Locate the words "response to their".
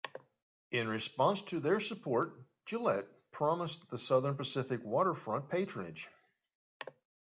0.87-1.79